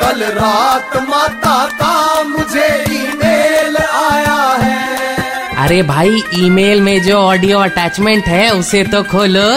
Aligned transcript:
कल 0.00 0.22
रात 0.32 0.96
माता 1.08 1.64
का 1.72 2.22
मुझे 2.22 2.68
ईमेल 2.92 3.76
आया 3.76 4.40
है। 4.62 5.56
अरे 5.64 5.82
भाई 5.82 6.22
ईमेल 6.38 6.80
में 6.80 7.00
जो 7.02 7.16
ऑडियो 7.16 7.58
अटैचमेंट 7.58 8.26
है 8.26 8.50
उसे 8.50 8.84
तो 8.84 9.02
खोलो। 9.02 9.48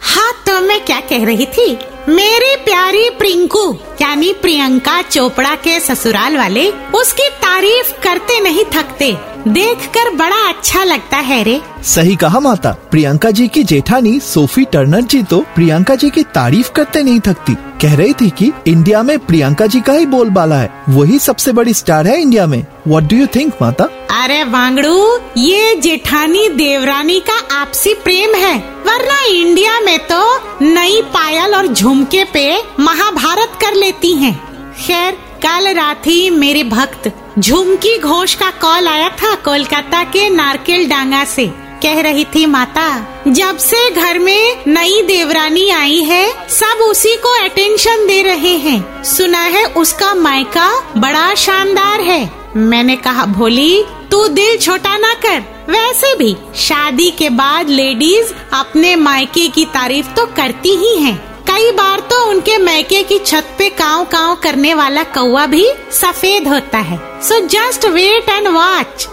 हाँ 0.00 0.32
तो 0.46 0.60
मैं 0.60 0.80
क्या 0.84 1.00
कह 1.00 1.24
रही 1.26 1.46
थी? 1.46 1.78
मेरी 2.08 2.54
प्यारी 2.56 3.08
प्रिंकू 3.10 3.64
यानी 4.00 4.32
प्रियंका 4.32 5.00
चोपड़ा 5.02 5.54
के 5.54 5.78
ससुराल 5.80 6.36
वाले 6.36 6.68
उसकी 6.94 7.28
तारीफ़ 7.42 7.92
करते 8.02 8.40
नहीं 8.40 8.64
थकते। 8.74 9.16
देखकर 9.48 10.14
बड़ा 10.16 10.48
अच्छा 10.48 10.84
लगता 10.84 11.16
है 11.16 11.42
रे। 11.42 11.60
सही 11.84 12.16
कहा 12.16 12.40
माता। 12.40 12.70
प्रियंका 12.90 13.30
जी 13.30 13.48
की 13.48 13.62
जेठानी 13.64 14.18
सोफी 14.20 14.64
टर्नर 14.64 15.00
जी 15.00 15.22
तो 15.22 15.38
प्रियंका 15.54 15.94
जी 15.94 16.10
की 16.10 16.22
तारीफ़ 16.22 16.70
करते 16.72 17.02
नहीं 17.02 17.20
थकती। 17.20 17.54
कह 17.82 17.94
रही 17.96 18.12
थी 18.12 18.30
कि 18.30 18.52
इंडिया 18.66 19.02
में 19.02 19.18
प्रियंका 19.18 19.66
जी 19.66 19.80
का 19.80 19.92
ही 19.92 20.06
बोलबाला 20.06 20.56
है। 20.56 20.70
वही 20.88 21.18
सबसे 21.18 21.52
बड़ी 21.52 21.74
स्टार 21.74 22.06
है 22.06 22.20
इंडिया 22.22 22.46
में। 22.46 22.64
व्हाट 22.88 23.04
डू 23.04 23.16
यू 23.16 23.26
थिंक 23.26 23.54
माता? 23.62 23.84
अरे 24.10 24.42
वांगड़ू 24.44 25.18
ये 25.36 25.74
जेठानी 25.76 26.48
देवरानी 26.48 27.20
का 27.20 27.38
आपसी 27.56 27.94
प्रेम 27.94 28.34
है। 28.34 28.56
वरना 28.86 29.22
इंडिया 29.24 29.80
में 29.80 29.98
तो 30.06 30.36
नई 30.62 31.02
पायल 31.02 31.54
और 31.54 31.66
झुमके 31.66 32.24
पे 32.24 32.62
महाभारत 32.80 33.58
कर 33.60 33.74
लेती 33.74 34.12
हैं। 34.12 34.49
खैर, 34.80 35.12
कल 35.14 35.74
रात 35.74 36.06
ही 36.06 36.30
मेरे 36.30 36.62
भक्त 36.64 37.12
झुमकी 37.38 37.98
घोष 37.98 38.34
का 38.34 38.50
कॉल 38.50 38.88
आया 38.88 39.08
था 39.08 39.34
कोलकाता 39.34 40.02
के 40.04 40.28
नारकेल 40.30 40.88
डांगा 40.88 41.24
से। 41.24 41.46
कह 41.82 42.00
रही 42.00 42.24
थी, 42.24 42.46
माता, 42.46 43.06
जब 43.28 43.58
से 43.58 43.90
घर 43.90 44.18
में 44.18 44.56
नई 44.66 45.02
देवरानी 45.02 45.70
आई 45.70 46.02
है, 46.02 46.48
सब 46.48 46.82
उसी 46.82 47.16
को 47.16 47.44
अटेंशन 47.44 48.06
दे 48.06 48.22
रहे 48.22 48.56
हैं। 48.56 49.04
सुना 49.04 49.40
है 49.40 49.64
उसका 49.64 50.14
मायका 50.14 50.80
बड़ा 50.96 51.34
शानदार 51.34 52.00
है। 52.00 52.30
मैंने 52.56 52.96
कहा, 52.96 53.24
भोली, 53.24 53.84
तू 54.10 54.28
दिल 54.28 54.58
छोटा 54.58 54.96
ना 54.96 55.14
कर। 55.14 55.42
वैसे 55.68 56.16
भी 56.16 56.36
शादी 56.56 57.10
के 57.10 57.30
बाद 57.30 57.68
लेडीज़ 57.68 58.32
अपने 58.52 58.96
मायके 58.96 59.48
की 59.48 59.64
तारीफ़ 59.64 60.06
तो 60.06 60.26
करती 60.26 60.76
ही 60.76 60.96
हैं। 60.96 61.29
कई 61.50 61.70
बार 61.70 62.00
तो 62.00 62.16
उनके 62.30 62.56
मैके 62.58 63.02
की 63.02 63.18
छत 63.18 63.54
पे 63.58 63.68
काव 63.70 64.04
काव 64.04 64.34
करने 64.34 64.74
वाला 64.74 65.02
कौआ 65.14 65.46
भी 65.46 65.64
सफ़ेद 65.92 66.48
होता 66.48 66.78
है। 66.78 66.98
So 67.22 67.38
just 67.46 67.84
wait 67.86 68.28
and 68.28 68.48
watch 68.48 69.08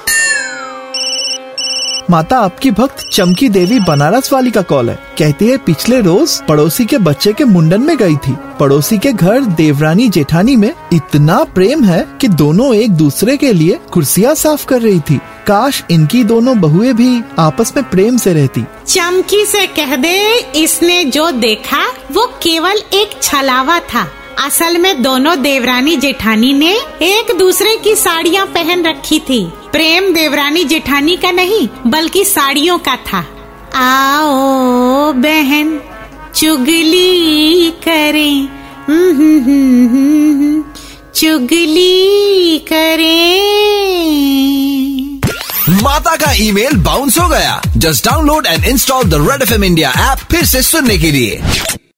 माता 2.09 2.37
आपकी 2.37 2.71
भक्त 2.71 3.09
चमकी 3.13 3.49
देवी 3.49 3.79
बनारस 3.79 4.33
वाली 4.33 4.51
का 4.51 4.61
कॉल 4.61 4.89
है। 4.89 4.99
कहती 5.17 5.47
है, 5.47 5.57
पिछले 5.57 6.01
रोज 6.01 6.41
पड़ोसी 6.41 6.85
के 6.85 6.97
बच्चे 6.97 7.33
के 7.33 7.43
मुंडन 7.43 7.81
में 7.81 7.97
गई 7.97 8.15
थी। 8.15 8.37
पड़ोसी 8.59 8.97
के 8.97 9.11
घर 9.11 9.41
देवरानी 9.41 10.09
जेठानी 10.09 10.55
में 10.55 10.73
इतना 10.93 11.43
प्रेम 11.43 11.83
है 11.83 12.07
कि 12.21 12.27
दोनों 12.27 12.75
एक 12.75 12.91
दूसरे 12.91 13.37
के 13.37 13.53
लिए 13.53 13.79
कुर्सियाँ 13.91 14.35
साफ़ 14.35 14.65
कर 14.65 14.81
रही 14.81 14.99
थी। 14.99 15.19
काश 15.47 15.83
इनकी 15.91 16.23
दोनों 16.23 16.59
बहुएँ 16.59 16.93
भी 16.93 17.21
आपस 17.39 17.73
में 17.77 17.89
प्रेम 17.89 18.17
से 18.17 18.33
रहती। 18.33 18.65
चमकी 18.87 19.45
से 19.45 19.67
कह 19.67 19.95
दे, 19.95 20.37
इसने 20.55 21.03
जो 21.03 21.31
देखा, 21.31 21.87
वो 22.11 22.25
केवल 22.25 22.75
एक 22.93 23.19
छलावा 23.21 23.79
था। 23.79 24.07
असल 24.45 24.77
में 24.77 25.01
दोनों 25.01 25.41
देवरानी 25.41 25.95
जेठानी 25.95 26.53
ने 26.53 26.71
एक 27.01 27.35
दूसरे 27.39 27.77
की 27.83 27.95
साड़ियाँ 27.95 28.45
पहन 28.45 28.85
रखी 28.85 29.19
थी। 29.19 29.43
प्रेम 29.71 30.13
देवरानी 30.13 30.63
जेठानी 30.63 31.17
का 31.17 31.31
नहीं, 31.31 31.67
बल्कि 31.87 32.25
साड़ियों 32.25 32.77
का 32.77 32.95
था। 32.95 33.19
आओ 33.75 35.13
बहन, 35.13 35.79
चुगली 36.35 37.71
करें। 37.87 38.49
चुगली 41.15 42.57
करें। 42.59 43.37
माता 45.83 46.15
का 46.15 46.31
ईमेल 46.35 46.75
बाउंस 46.75 47.17
हो 47.17 47.27
गया। 47.29 47.61
Just 47.77 48.05
download 48.05 48.45
and 48.45 48.65
install 48.65 49.03
the 49.03 49.13
Red 49.13 49.41
FM 49.41 49.63
India 49.63 49.89
app 49.89 50.17
फिर 50.31 50.45
से 50.45 50.61
सुनने 50.61 50.97
के 50.97 51.11
लिए। 51.11 51.41